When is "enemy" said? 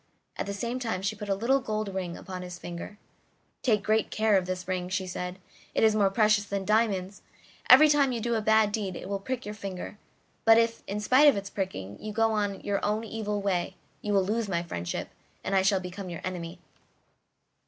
16.23-16.57